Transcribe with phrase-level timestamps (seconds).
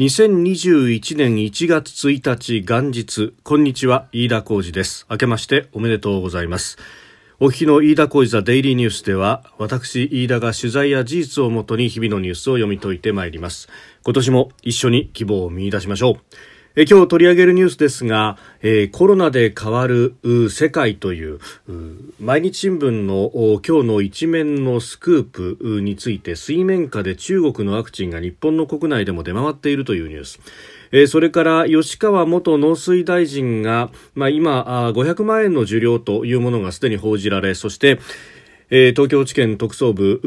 [0.00, 5.04] 2021年1月1日元日こんにちは飯田浩司です。
[5.10, 6.78] 明けましておめでとうございます。
[7.38, 13.68] お聞きの飯田浩司ザデイリーニュースでは私飯田が取材や事実をもとに日々のニュースを読み解いてまいります。
[14.02, 16.14] 今年も一緒に希望を見出しましょう。
[16.80, 20.14] え今日取り上げるニュースですが、えー、コロナで変わる
[20.48, 21.38] 世界という
[22.18, 23.30] 毎日新聞の
[23.60, 30.40] 今日の一面のスクープについて水面下で中国のワクチンが日本の国内でも出回っているというニュース。
[30.92, 38.00] え、それから吉川元農水大臣が、まあ、今500万円の受領というものがすでに報じられそして、
[38.70, 40.20] えー、東京地検特捜部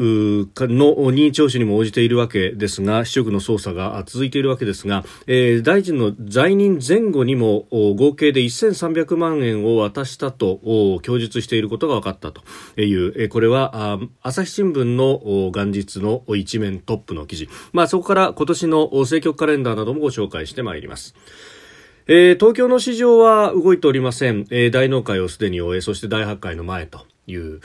[0.68, 12.42] の任意聴取にも応じているわけですが、市局の捜査が続いているわけですが、えー、大臣の在任前後にも合計で1300万円を渡したと供述していることが分かったと
[12.80, 17.48] いう、えー、これは朝日新聞の元日の一面トップの記事。
[17.72, 21.14] まあ、そこから今年の政局カレンダーなどもご紹介してまいります。
[22.06, 24.46] えー、東京の市場は動いておりません。
[24.50, 27.60] えー、大納会をすでに終え、そして大発会の前という、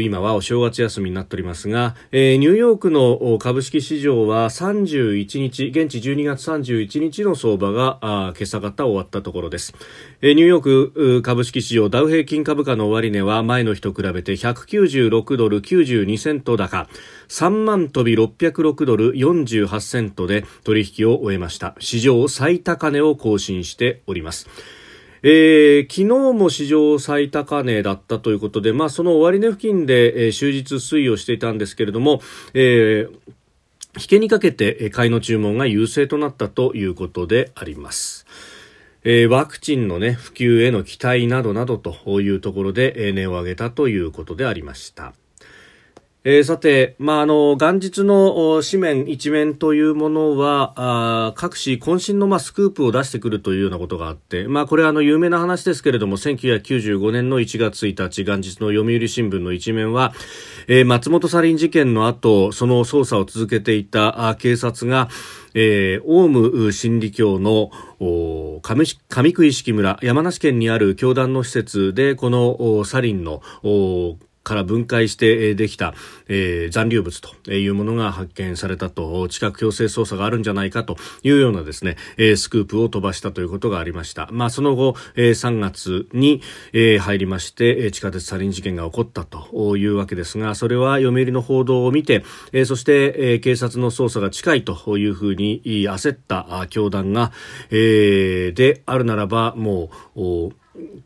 [0.00, 9.74] 今はお正月休みになっておりますが、えー、ニューヨークの株式市場は31日、現地12月31日の相場が今朝方終わったところです。
[10.22, 16.88] えー、ニューヨーク株式市場ダウ平均株価の終値は前の日と比べて196ドル92セント高、
[17.28, 21.74] 3万飛び606ドル48セントで取引を終えました。
[21.78, 24.48] 史上最高値を更新しております。
[25.26, 32.20] えー、昨日も史上最高値だったということで、まあ、その終値付近で、えー、終日推移をしていたんですけれども、
[32.52, 33.10] えー、
[33.98, 38.26] 引けにかけて買いの注文が優勢となったということであります。
[39.02, 45.14] えー、ワクチンのね、普及への期待などなどというところで、えー、値を上げたということでありました。
[46.26, 60.14] えー、さて、まあ、あの、元日の紙面、一面というものは、あ各紙、渾身の、まあ、スクープを出してくるというようなことがあって、まあ、これは、あの、有名な話ですけれども、1995年の1月1日、元日の読売新聞の一面は、
[60.66, 65.10] えー、松本サリン事件の後、その捜査を続けていた警察が、
[65.52, 67.70] えー、オウム真理教の
[68.00, 73.42] 上上久井式村、山梨県にある教団の施設で、このサリンの
[74.44, 75.94] から分解してできた、
[76.28, 84.28] えー、残留物というものが発見されたと、近く強制捜査があるんじゃないかというようなですね、えー、スクープを飛ばしたということがありました。
[84.30, 92.22] まあ、その後、えー、3月に、えー、入りまして、地下鉄サリン事件が起こったというわけですが、それは読売の報道を見て、
[92.52, 97.32] えー、そして、えー、警察の捜査が近いというふうに焦った教団が、
[97.70, 100.52] えー、であるならば、もう、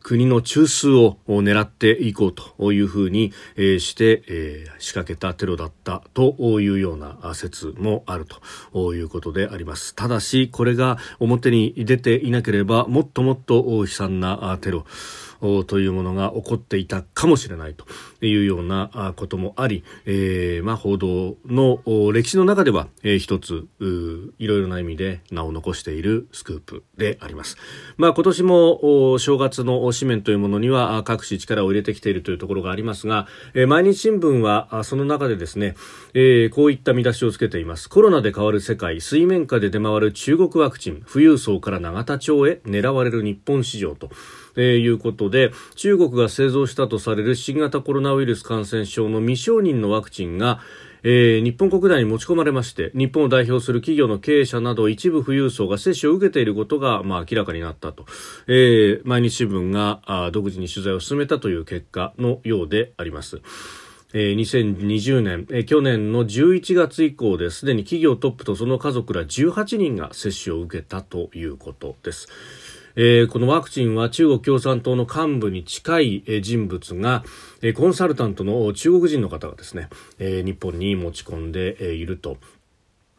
[0.02, 8.26] 国の中枢を狙っていこうというふうにして、仕掛けたテロだったというような説もある
[8.72, 9.94] ということであります。
[9.94, 14.86] ただし、これが表に出ていなければ、もっともっと悲惨なテロ、
[15.66, 17.86] というものが起こっていたかもしれないと
[18.24, 21.80] いうようなこともあり、えー、まあ、報道の
[22.12, 23.66] 歴史の中では、えー、一つ
[24.38, 27.56] いろいろな意味で名を残しているスクープであります。
[27.96, 35.74] まあ、今年も正月の紙面というものには各紙力を入れてきているというところがありますが、えー、毎日新聞はその中でですね、
[36.14, 37.88] えー、こういった見出しをつけています。
[37.88, 44.10] コロナで変わる世界、水面下で出回る中国ワクチン、富裕層から永田町へ狙われる日本市場と。
[44.58, 50.60] えー、いうことで中国が製造したとされる新型コロナウイルス感染症の未承認のワクチンが
[51.02, 58.06] えー、日本国内に持ち込まれまして日本を代表する企業の経営者など一部富裕層が接種を受けていることが、まあ、明らかになったと、
[58.46, 63.40] えー、毎日新聞があ独自に取材を進めたという結果のようであります。
[64.14, 72.28] えー、2020年、えー、去年の11月以降ですでに企業トップとその家族ら18人が接種を受けたということです。
[73.00, 77.22] えー、このワクチンは中国共産党の幹部に近い人物が、
[77.62, 79.88] えコンサルタントの中国人の方がですね、
[80.18, 82.38] え日本に持ち込んでいると。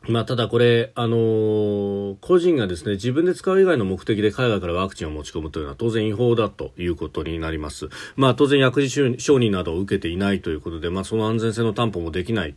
[0.07, 7.89] まあ、ただこれ、あのー、個人がですね、自分で使う以外の目的で海外からワクチンを持ち込むというのは当然違法だということになります。
[8.15, 12.53] まあ、当然薬事承認などを受けていないということで、まあ、その安全性の担保もできない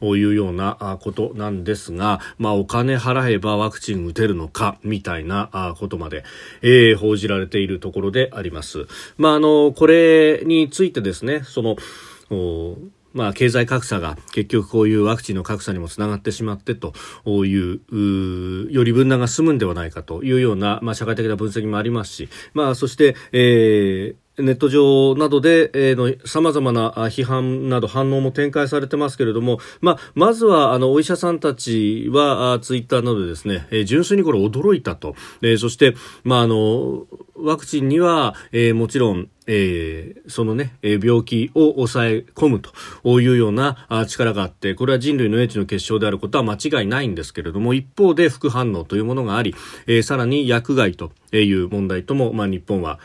[0.00, 6.24] というようなことなんですが、まあ、お金払えばワクチン打てるのか、みたいなことまで、
[6.62, 8.86] えー、報じられているところであります。
[9.18, 11.76] まあ、あの、これについてですね、その、
[13.16, 16.92] まあ、経済格差が結局こういうワクチンの格差にもつながってしまってと
[17.46, 35.94] いうより分断が進むんではないかというような、まあ、社会的な分析もありますし、まあ、そして、えーネット上などで、えー、の様々な批判など反応も展開されてますけれども、まあ、まずはあのお医者さんたちはあツイッターなどでですね、えー、純粋にこれ驚いたと、えー、そして、
[36.24, 49.54] まあ、あのワクチンには、えー、もちろんえー、そのね、え病気を抑え込むというようなあ力があって、これは人類の英知の結晶であることは間違いないんですけれども、一方で副反応というものがあり、
[49.86, 52.98] えー、さらに薬害という問題とも、まあ、日本は、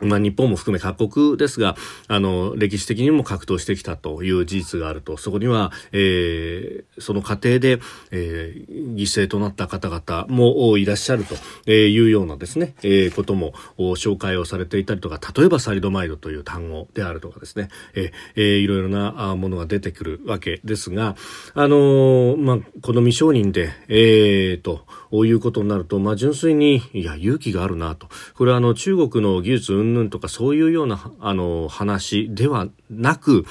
[0.00, 7.80] まあ、日本も含め各国ですが、あの、歴史的にも格闘してきたという事実があると、そこには、えー、その過程で、
[8.10, 21.16] えー、犠牲となった方々もいらっしゃるというようなですね、えー、ことも紹介をされていたりとか、例えばサリドマイドという単語であるとかですね、えー、いろいろなものが出てくるわけですが、
[21.54, 28.08] あのまあ、この未承認で、えー、と、いうことになると、まあ、純粋に、いや、勇気があるなと。
[28.34, 33.44] これはあの、中国の技術云々とかそういうような、あの、話ではなく、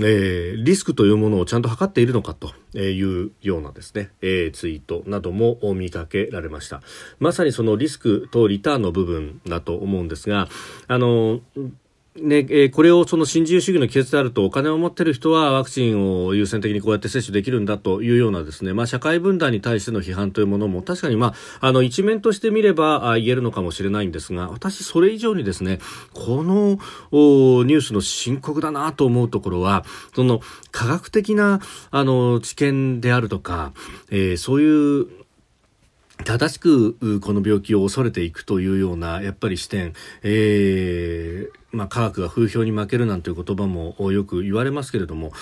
[0.00, 6.82] えー、リスクというものをちゃんと測っているのかというようなですね、えー、ツイートなども見かけられました。
[7.20, 10.48] まさにそのリスクとリターンの部分だと思うんですが、
[10.88, 11.40] あの、
[12.16, 25.80] ね、えー、これをその新自由主義の季節であるとお金を持ってる人はワクチンを優先的にこうやって接種できるんだというようなですね、まあ、社会分断に対しての批判というものも確かに、まあ、あの一面として見ればあ言えるのかもしれないんですが私それ以上にですね
[26.12, 26.78] この
[27.10, 29.84] おニュースの深刻だなと思うところは
[30.14, 30.40] その
[30.70, 31.60] 科学的な
[31.90, 33.72] あの知見であるとか、
[34.12, 35.08] えー、そういう
[36.24, 45.32] 正しくこの病気を恐れていくというようなやっぱり視点、えーまあ、科学が風評に負けるなんていう言葉もよく言われますけれども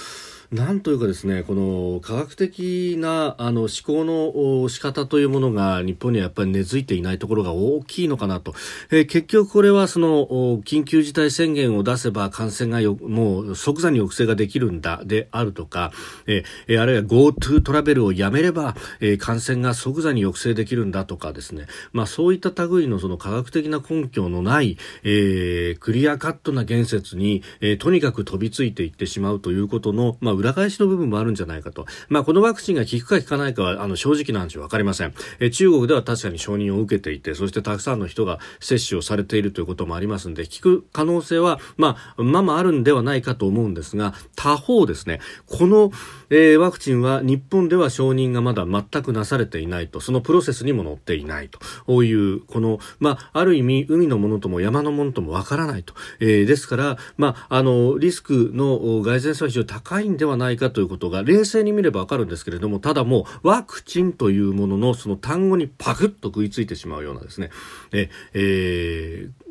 [0.53, 8.55] なんというかですね、この科学的なあの思考の仕方というものが日本にはやっぱり根付いていないところが大きいのかなと。
[8.91, 10.27] えー、結局これはその
[10.59, 15.91] 緊急事態宣言を出せば感染がよもう即座に抑制ができるんだであるとか、
[16.27, 31.87] えー、あるいは GoTo トラベルをやめれば、えー、感染が即座に抑制できるんだとかですね、まあそういった類のその科学的な根拠のない、えー、クリアカットな言説に、えー、とにかく飛びついていってしまうということの、まあ裏返しの部分もあるんじゃないかと。
[32.09, 35.15] まあ、このワクチンが効くか効かないかは、あの、正直な話わかりません。
[35.39, 45.93] え中国では確かに承認を受けていて、そしてたくさんの人が接種をされているということもありますんで、効く可能性は、まあ、まあまああるんではないかと思うんですが、他方ですね、この、
[46.31, 51.51] えー、ワクチンは日本では承認がまだ全くなされていないと、そのプロセスにも載っていない
[51.87, 55.95] という、この、まあ、ある意味、海のものとも山のものともわからないと。
[56.21, 67.51] えー、ですから、まあ、あの、リスクの蓋然性は非常に高いんでははないかということが冷静に見ればわかるんですけれども、ただもうワクチンというもののその単語にパクッと食いついてしまうようなですね、
[67.93, 69.43] え、えー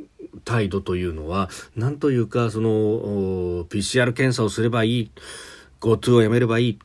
[0.46, 5.12] 態度というのは、なんというか、その、PCR 検査をすればいい、
[5.80, 6.80] GoTo をやめればいい、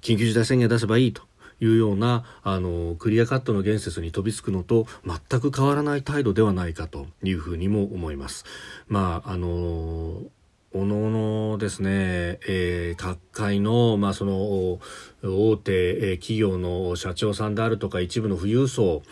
[0.00, 1.22] 緊急事態宣言を出せばいいと
[1.60, 8.44] いうような、あの、クリアカットの言説に飛びつくのと全く変わらない態度ではないかというふうにも思います。
[8.88, 10.22] まあ、あの
[10.76, 14.78] おののですね、えー、各界の、まあ、その、
[15.22, 19.02] 大手、えー、企業の社長さんであるとか、一部の富裕層、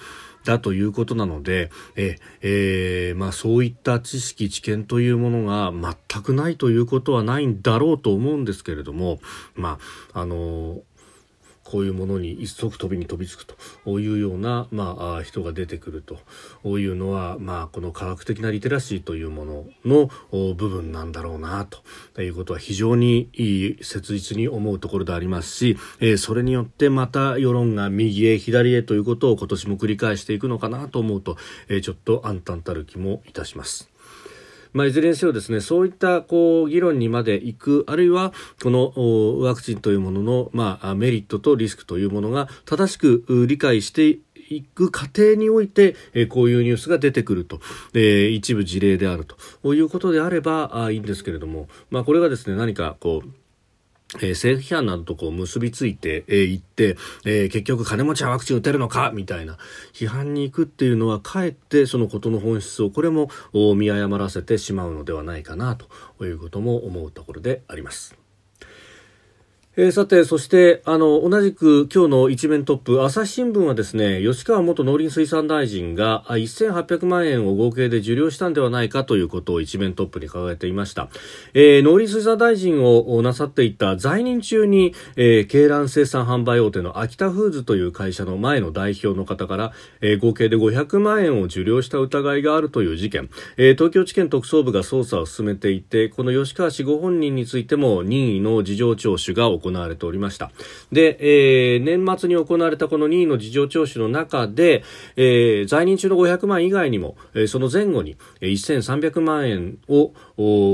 [0.45, 9.21] だということなので、ええー、まあそういった知識、知見というものが全くないということはないんだろうと思うんですけれども、
[9.55, 9.79] ま
[10.13, 10.83] あ、あの
[11.75, 16.05] こういうものに一足飛びに飛びつくというような、まあ、人が出てくる
[16.63, 20.09] というのは、まあ、この科学的なリテラシーというものの
[20.55, 21.67] 部分なんだろうな
[22.15, 23.29] ということは非常に
[23.83, 31.37] 切実に思うところでありますし、えそれによってまた世論が右へ左へということを今年も繰り返していくのかなと思うと、
[31.69, 33.94] えちょっと暗淡たる気もいたします。
[34.75, 38.93] まあ、いずれにせよですね、そういったこう議論にまで行く、あるいはこの
[39.41, 44.19] ワクチンというものの、まあ、メリットとリスクというものが正しく理解して
[44.51, 47.61] いく過程において、え、こういうニュースが出てくると、
[47.95, 49.75] え、一部事例であると。
[49.75, 53.29] いうことであればあいいんですけれども、まあ、これがですね何かこう
[54.17, 59.59] えー、政府批判などとこう結びついてい、えー、って、えー、結局金持ちはワクチン打てるのかみたいな
[59.93, 63.29] 批判に行くっていうのはかえってそのことの本質をこれも
[63.77, 68.24] 見誤らせてしまうのではないかなということも思うところであります。
[69.77, 81.09] えー、さて、そして、あの、同じく今日の一面トップ、朝日新聞はですね、吉川元農林水産大臣が1800万円を合計で受領したんではないかということを一面トップに掲げていました。
[81.55, 100.51] えー、農林水産大臣をなさっていた在任中に、えー、鶏卵生産販売大手の秋田フーズという会社の前の代表の方から、えー、合計で500万円を受領した疑いがあるという事件、えー、東京地検特捜部が捜査を進めていて、この吉川氏ご本人についても任意の事情聴取が行行われておりました。
[100.93, 104.85] で、えー、年末に行われたこの任意の事情聴取の中で、
[105.17, 110.13] えー、在任中の500万以外にも、えー、その前後に1300万円を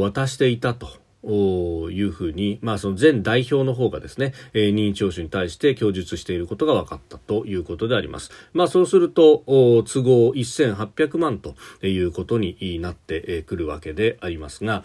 [0.01, 0.89] 渡していたと。
[1.23, 8.31] いうふうに、まあ、その前代表の方がですね、えー、任意聴取に対して供述していることが分かったということであります。
[8.55, 11.55] まあ、そうすると、都合1800万と
[11.87, 14.83] いうことになってくるわけでありますが、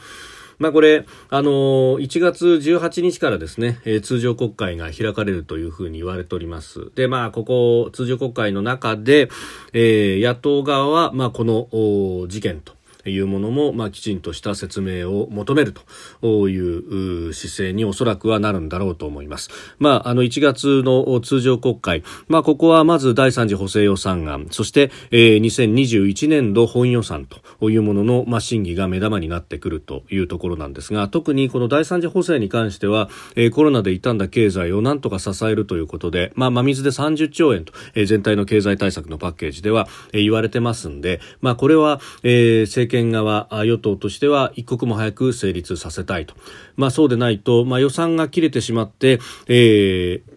[0.58, 1.52] まあ、これ、あの
[2.00, 6.92] 1月18日からですね、えー、通常国会が開かれるというふうに言われております。
[6.96, 9.30] で、まあ、ここ、通常国会の中で、
[9.74, 12.74] えー、野党側は、まあ、この事件と、
[13.10, 15.74] いうものも、まあ、きちんとした説明を求める
[16.22, 19.50] という姿勢におそらくはなるんだろうと思います。
[19.80, 27.28] まあ、あの1月の通常国会、まあ、ここはまず第3次補正予算案、そして、えー、2021年度本予算
[27.60, 46.36] というものの、まあ、審議が目玉になってくるというところなんですが、特にこの第3次補正に関しては、えー、コロナで傷んだ経済をなんとか支えるということで、まあ、真水で30兆円と、えー、全体の経済対策のパッケージでは、えー、言われてますんで、まあ、これは、えー、政権側、与党としては一刻も早く成立させたいと。
[46.76, 50.36] まあそうでないと、まあ予算が切れてしまって、えー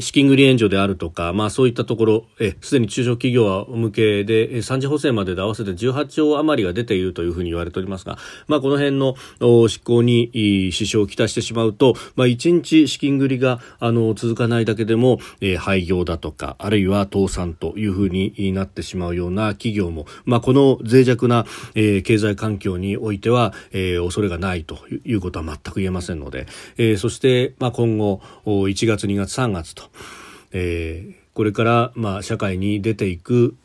[0.00, 2.24] 資金繰り援助であるとか、まあそういったところ、
[2.60, 9.14] すでに中小企業は向けで、3次補正までで合わせて18兆余りが出ているというふうに言われておりますが、まあこの辺の
[9.68, 26.46] 執行に支障をきたしてしまうと、まあ1日資金繰りが、あの、続かないだけでも、えー、廃業だとか、あるいは倒産というふうになってしまうような企業も、まあこの脆弱な、えー、経済環境においては、えー、恐れがないということは全く言えませんので、
[26.76, 29.90] えー、そして、まあ今後、1月、2月、3月、と、
[30.52, 33.56] えー、これから、まあ、社会に出ていく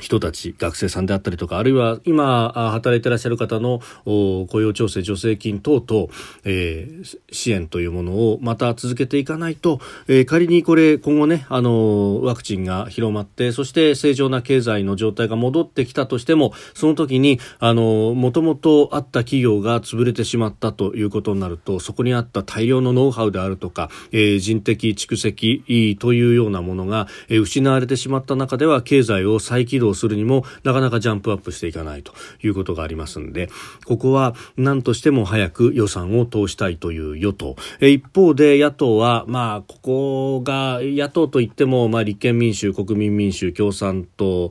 [0.00, 6.08] 人たち、学生さんであったりとか、あるいは今働いてらっしゃる方の雇用調整助成金等々、
[6.44, 33.48] えー、支援というものをまた続けていかないと、えー、仮にこれ今後ね、あの、ワクチンが広まって、そして正常な経済の状態が戻ってきたとしても、その時に、あの、もともとあった企業が潰れてしまったということになると、そこにあった大量のノウハウであるとか、えー、人的蓄積というようなものが、失われてしまった中では、経済を再起動するにもなかなかジャンプアップしていかないということがありますんで、
[33.86, 37.56] ここは何としても早く予算を通したいという与党。
[37.86, 44.50] 一方で野党は、まあ、ここが野党といっても、まあ、立憲民主、国民民主、共産党、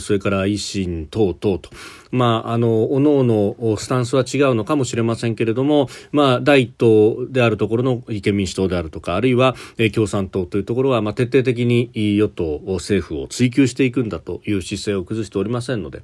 [0.00, 1.70] それから維新等々と、
[2.10, 16.02] まあ、あの、おのおのスタンスは違うのかもしれませんけれども、まあ、第一党であるところの立憲民主党であるとか、あるいは、え共産党というところは、まあ、徹底的に与党、政府を追及していくんだという姿勢を崩しておりませんので、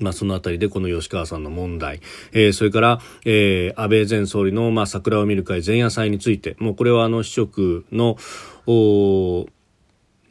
[0.00, 2.00] まあ、そのあたりでこの吉川さんの問題、
[2.32, 8.16] えー、それから、えー、安倍前総理の、まあ、桜を見る会前夜祭について、もうこれはあの、市職の、
[8.66, 9.46] お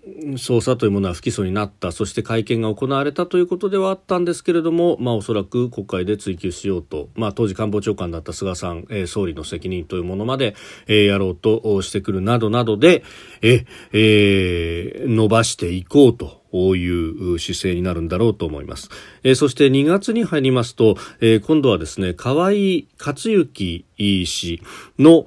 [0.04, 10.56] 捜査というものは不起訴になったそして会見が行われたということではあったんですけれども、まあ、おそらく国会で追及しようと、まあ、当時官房長官だった菅さん、えー、総理の責任というものまで、
[10.88, 13.04] えー、やろうとしてくるなどなどで、
[13.42, 18.90] ええー、伸ばしていこうとういう姿勢になるんだろうと思います。
[19.24, 22.52] えー、そして2月に入りますと、えー、今度はですね、河合
[22.98, 23.86] 克行
[24.26, 24.62] 氏
[25.00, 25.26] の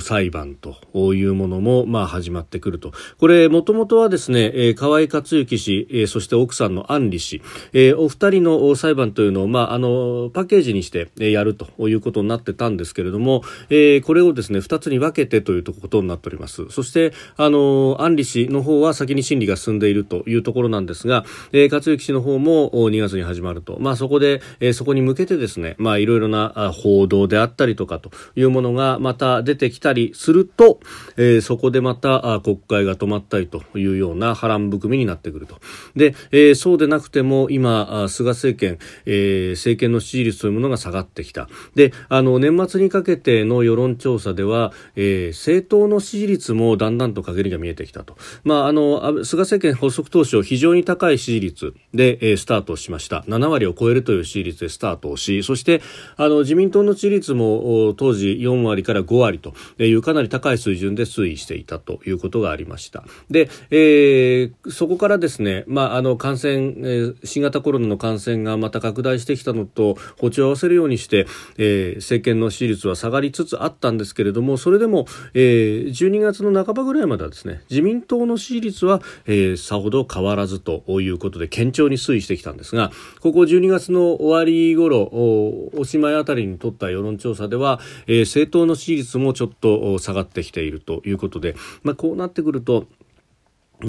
[0.00, 2.92] 裁判というものも、まあ、始まってくると。
[3.18, 7.42] これ、もともとはですね、え、河合克行氏、え、そして奥さんの安里氏、
[7.72, 16.66] え、お二人の裁判というのを、まあ、あの、パッケージにしてやるということになってたんですけれども、え、これをですね、二つに分けてということになっております。
[16.70, 23.78] そして、あの、安里氏の方は先に審理が進んでいるというところなんですが、え、克行氏の方も2月に始まると。
[23.80, 30.80] まあ、そこで、え、そこに向けてですね、まあ、いろいろな報道であったりとかというものがまた出てきたりすると、
[31.16, 35.58] えー、そこでまた国会が止まったりというような波乱含みになってくると。
[35.96, 41.48] で、えー、そうでなくても今、菅政権、えー、政権の支持率というものが下がってきた。
[41.74, 48.16] で、あの、年末にかけての世論調査では、えー、政党の支持率もだんだんと陰りが見えてきたと。
[48.44, 53.24] まあ、あの、菅政権発足当初、非常に高い支持率で、えー、スタートしました。
[53.28, 55.82] 7割を超えるという支持率でスタートをし、そして、
[56.16, 63.04] あの、自民党の支持率も当時4割から5割というかなり高い水準で推移していたということがありました。
[63.30, 71.26] で、えー、そこからですね、まあ、あの感染、えー、新型コロナの感染がまた拡大してきたのと歩調を合わせるようにして、
[71.58, 87.71] えー、政権の支持率は下がりつつあったんですけれどもそれでも、えー、12月の半ばぐらいまではですね自民党の支持率は、えー、さほど変わらずということで堅調に推移してきたんですがここ12月の終わり頃おしまいあたりに取った世論調査では、
[88.06, 92.86] えー、政党の支持率もちょっと下がってきているということで、まあ、こうなってくると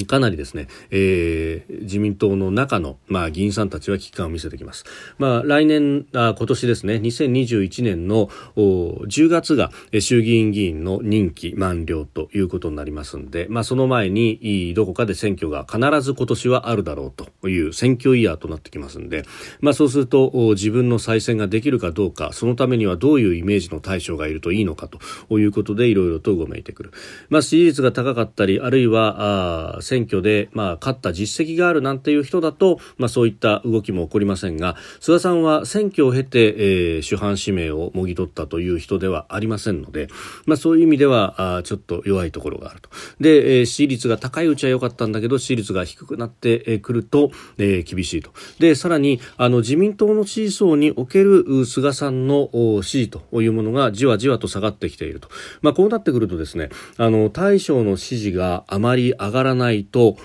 [0.06, 4.86] かなりですね、えー、自民党の中の、まあ、議員さんたちは危機感を見せてきます。
[5.18, 19.24] まあ、来年、あ今年ですね、2021年の10月が衆議院議員の任期満了ということになりますんで、まあ、その前にどこかで選挙が必ず今年はあるだろうという選挙イヤーとなってきますんで、
[19.62, 26.92] まあ、そうすると自分の再選ができるかどうか、そのためにはどういうイメージの対象がいるといいのかということでいろいろとごめいてくる。
[27.30, 40.08] まあ、支持率が高かったり、あるいは、あ選挙で、まあ、勝った実績があるなんていう人だと、まあ、そういった動きも起こりませんが菅さんは選挙を経て、えー、主犯指名をもぎ取ったという人ではありませんので、
[40.46, 42.90] まあ、そういう意味ではあちょっと弱いところがあると。
[43.20, 48.32] で、えー、支持率が高いうちは良かったんだけど支持率が低くなってくると、えー、厳しいと。
[48.60, 52.50] でさらにあの自民党の支持層における菅さんの
[52.82, 55.30] 支持というものがじわじわと下がってきていると、
[55.62, 60.18] まあ、こうなってくるとですねあの大将の支持があまり上がらないと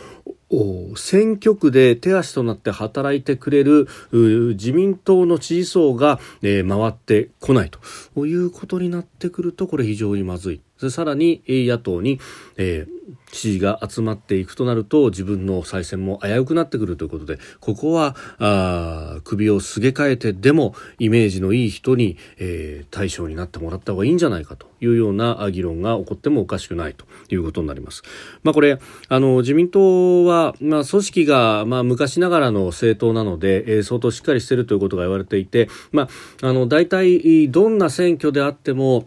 [0.96, 10.60] 選挙区で手足となって働いてくれる自民党の知事層が、えー、回ってこないということになってくるとこれ非常にまずい。
[10.90, 12.20] さらに野党に、
[12.56, 12.97] えー、
[13.32, 28.02] 支持が集まっていくとなると自分の再選も危うくなってくるということでここはあ首をすげ替えてでもイメージのいい人に、えー、対象になってもらった方がいいんじゃないかというような議論が起こってもおかしくないということになります。
[28.42, 36.08] まあ、これあの自民党は、まあ、組織が、まあ、昔ながらの政党なので、えー、相当しっかりしているということが言われていて、ま
[36.42, 39.06] あ、あの大体どんな選挙であっても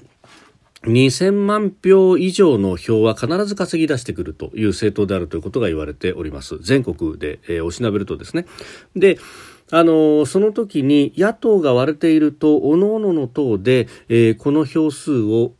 [0.83, 6.57] 2000万票以上の票は必ず稼ぎ出してくるという政党であるということが言われております。
[6.59, 8.45] 全国で、えー、おしなべるとですね。
[8.95, 9.19] で、
[9.71, 15.53] あのその時に野党が割れていると、各々の党で、えー、この票数を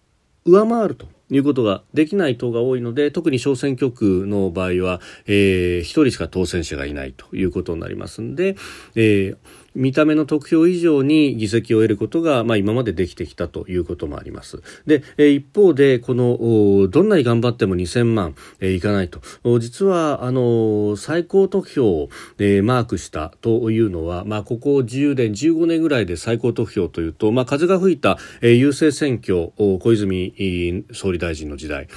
[0.46, 1.08] 上回ると。
[1.34, 8.58] いうことができない党が多いので特に小選挙区の場合は、えー、1人しか当選者がいないということになりますので、
[8.96, 9.38] えー
[9.76, 14.62] 見た目の得票以上に議席を得ることが、まあ、今までできてきたということもあります。
[14.86, 19.22] で、え一方で、この、どんなに頑張っても2000万、えいかないと。
[19.60, 31.88] 実は、あの、最高得票を、えマークしたというのは、まあ、ここ10年、15年ぐらいで最高得票というと、まあ、風が吹いた、え郵政選挙、小泉総理大臣の時代、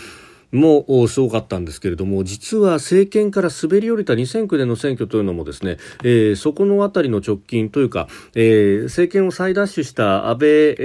[0.54, 10.76] もすごかったんですけれども実は政権から滑り降りた2009年の選挙というのもですね、えー、そこのあたりの直近というか、えー、政権を再奪取した安倍、え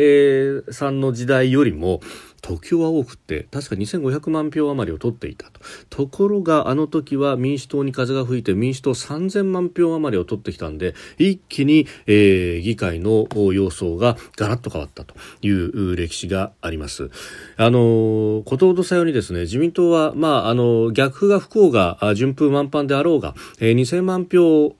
[0.67, 2.01] ー、さんの時代よりも
[2.41, 5.59] 得票は多くて確か2500万票余りを取っていたと。
[5.89, 17.09] ところがあの時は民主党に風が吹いて民主党3000万票余りを取ってきたんで一気に、えー、議会の様相がガラッと変わったという歴史があります。
[17.57, 24.75] あのことほどさようにですね自民党は、まあ、あの逆風が不幸が順風満帆であろうが、えー、2000万票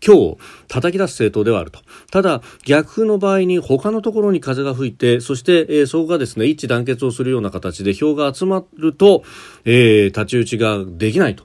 [0.00, 1.80] 強を叩き出す政党ではあると。
[2.10, 9.22] ただ逆風の場合に他のところに風が吹いてそして、えー、そこがですね一致団結をするような形で票が集まると、
[9.64, 11.44] えー、太刀打ちができないと。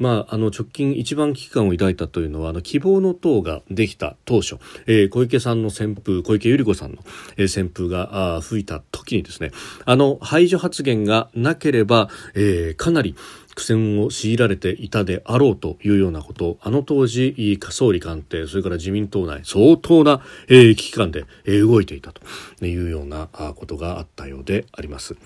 [0.00, 6.98] まあ、あの直近一番危機感を抱いたというのはあの希望の党ができた当初、えー、小池さんの旋風小池百合子さんの、
[7.36, 9.50] えー、旋風があ吹いた時にですね
[9.84, 13.14] あの排除発言がなければ、えー、かなり
[13.54, 25.16] 苦戦を強いられていたであろうというようなことあの当時総理官邸それから自民党内相当な、え、危機感で、え、動いていたというようなことがあったようであります。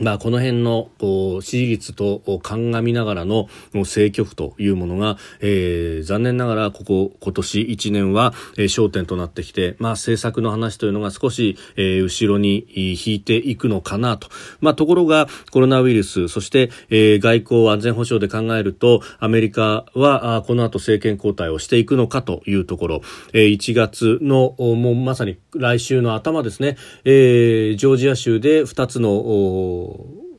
[0.00, 14.28] まあ、この辺のこう支持率と鑑みながらの政局というものが、えー、残念ながらここ今年1年は、えー、焦点となってきて、まあ、政策の話というのが少し、えー、後ろに引いていくのかなと、
[14.60, 23.00] まあ、ところがコロナウイルスそして、えー、外交安全保障で考えるとアメリカはあこの後政権交代をしていくのかというところ、
[23.32, 29.85] えー、1月のもうまさに来週の頭ですね、えー、ジョージア州で2つの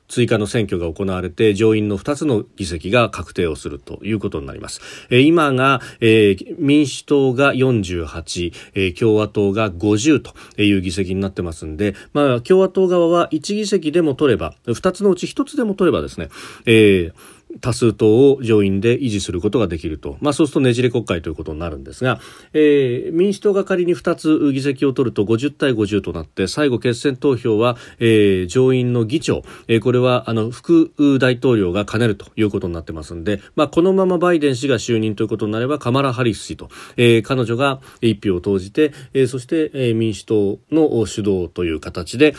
[0.07, 4.81] 追加の選挙が行われて上院の2つの議席が確定をするということになります。
[5.09, 16.29] えー、今が、えー、民主党が48、えー、共和党が50という議席になってますんで、まあ、共和党側は1議席でも取れば、2つのうち1つでも取ればですね、
[16.65, 22.19] えー多数党を上院で維持することができると、まあ、そうするとねじれ国会ということになるんですが、
[22.53, 42.35] えー、民主党が仮に2つ議席を取ると50対50となって最後決選投票は、えー、上院の議長、えー、これはあの副大統領が兼ねるということになってますんで、まあ、このままバイデン氏が就任ということになればカマラ・ハリス氏と、えー、彼女が一票を投じて、えー、そして、民主党の主導という形で、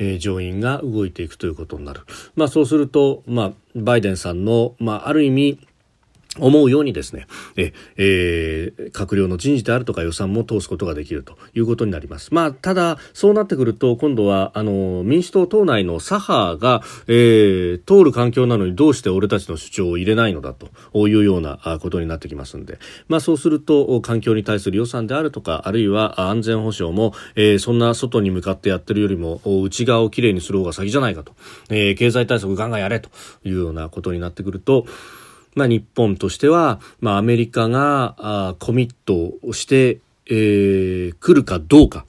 [0.00, 2.00] えー、上院が動いていくということになる。
[2.34, 5.60] まあそうすると、まあ、バイデンさんの、まあある意味、
[6.38, 12.32] 思うようにですね、え、えー、閣僚の人事であるとか予算も通すことができるということになります。
[12.32, 20.68] まあ、ただ、そうなってくると、今度は、あの、民主党党内の左派が、えー、通る環境なのにどうして俺たちの主張を入れないのだと
[21.08, 31.32] いうようなことになってきますんで、まあ、そうすると、環境に対する予算であるとか、あるいは安全保障も、えー、そんな外に向かってやってるよりも、内側をきれいにする方が先じゃないかと、
[31.70, 33.10] えー、経済対策ガンガンやれと
[33.42, 34.86] いうようなことになってくると、
[35.60, 42.06] まあ、日本としては、まあ、アメリカがあコミットをして、えー、来るかどうか、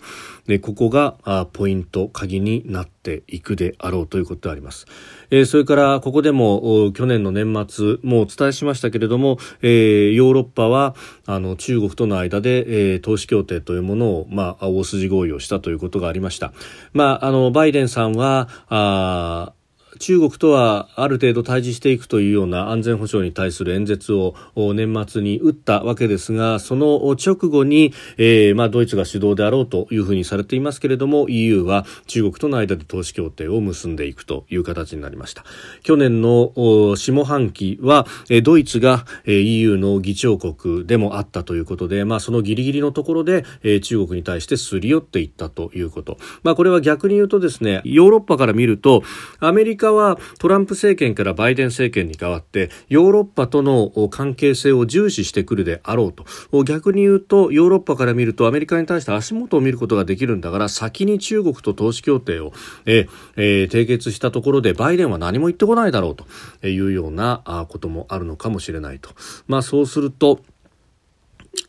[0.47, 4.85] でここがあポイント鍵になっていくであろうということであります、
[5.29, 16.53] えー、それからここでも去年の年末もうお伝えしましたけれども、えー、ヨーロッパはあの中国との間で、えー、投資協定というものを、まあ、大筋合意をしたということがありました、
[16.93, 19.53] まあ、あのバイデンさんはあ
[20.01, 35.45] 中国とはある程度対峙していくというような安全保障に対する演説を年末に打ったわけですがその直後に、えー、まあ、ドイツが主導であろうというふうにされていますけれども EU は中国との間で投資協定を結んでいくという形になりました。
[35.83, 36.51] 去年の
[36.95, 38.07] 下半期は
[38.43, 43.43] ドイツが EU の議長国でもあったということで、まあ、そのギリギリのところで
[43.81, 49.03] 中国に対してすり寄っていったということ、まあ、これは逆に言うとですねヨーロッパから見ると
[49.39, 56.25] アメリカはトランプ政権からバイデン政権に代わってヨーロッパとの関係性を重視してくるであろうと
[56.63, 62.53] 逆に言うとヨーロッパから見るとアメリカに対して足元を見ることができるんだから先に中国と投資協定を、
[62.85, 69.09] ええ、締結したところでバイデンは何も言ってこないだろうというようなこともあるのかもしれないと。
[69.47, 70.39] まあそうすると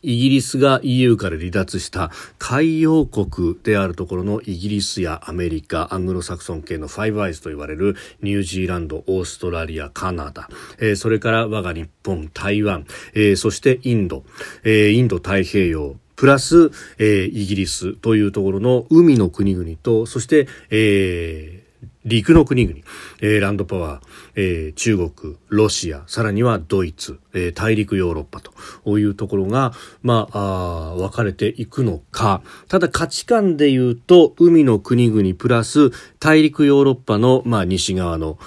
[0.01, 14.23] イギリスが EU から離脱した海洋国であるところのイギリスやアメリカ、アングロサクソン系のファイブアイズと言われるニュージーランド、オーストラリア、カナダ、えー、それから我が日本、台湾、えー、そしてインド、
[14.63, 22.79] えー、インド太平洋、プラス、えー、イギリスというところの海の国々と、そして、えー、陸の国々、
[23.21, 24.01] えー、ランドパワー、
[24.35, 32.41] えー、中国、ロシア、さらにはドイツ、えー、大陸ヨーロッパというところが、まあ、あ分かれていくのか。
[32.67, 38.37] ただ価値観で言うと、海の国々プラス大陸ヨーロッパの、まあ、西側の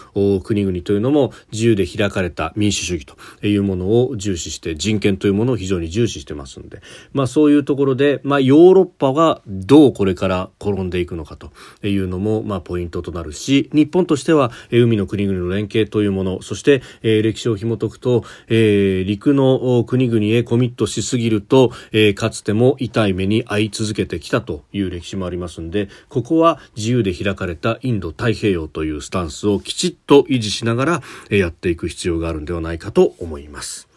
[0.42, 6.80] 国々というのも自由で開かれた民主主義というものを重視して、人権というものを非常に重視してますんで、
[7.12, 11.50] まあ、そういうところで、まあ、ヨーロッパがどうこれから転んでいくのかと
[11.86, 33.88] いうのも、まあ、ポイントとなるし、日本としては、海の国々の連携というもの、そして、え歴史を紐解くと、え陸の国々へコミットしすぎると、えかつても痛い目に遭い続けてきたという歴史もありますので、ここは自由で開かれたインド太平洋というスタンスをきちっと維持しながら、えやっていく必要があるんではないかと思います。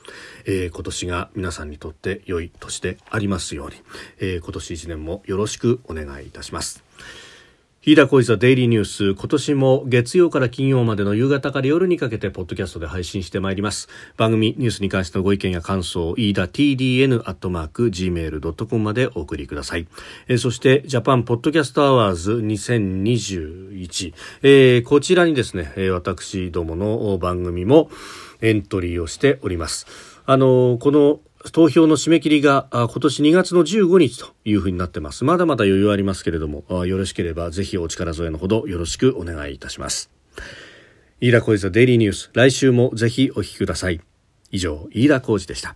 [0.46, 3.76] えー、今年が皆さんにとって良い年でありますように、
[4.20, 6.84] えー、今年1年もよろしくお願いいたします。
[7.82, 9.15] 飯田浩司ザデイリーニュース。
[9.15, 13.88] 今年も月曜から金曜までの夕方から夜にかけてポッドキャストで配信してまいります。
[14.18, 19.88] 番組ニュースに関してのご意見や感想飯田 TDN アットマーク gmail.com までお送りください、
[20.28, 24.13] えー、そしてジャパンポッドキャストアワーズ2021、
[24.44, 27.89] えー、こちらにですね、私どもの番組も
[28.42, 29.88] エントリーをしております。
[30.26, 35.23] あのこの投票の締め切りが今年2月の15日というふうになってます。
[35.23, 40.12] まだまだ余裕ありますけれども、よろしければぜひお力添えのほどよろしくお願いいたします。
[41.21, 44.02] 飯田浩二のデイリーニュース、来週もぜひお聞きください。
[44.52, 45.75] 以上、飯田浩二でした。